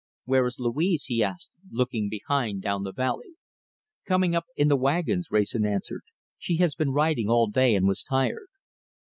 [0.25, 3.35] "Where is Louise?" he asked, looking behind down the valley.
[4.07, 6.01] "Coming up in the wagons," Wrayson answered.
[6.39, 8.47] "She has been riding all day and was tired."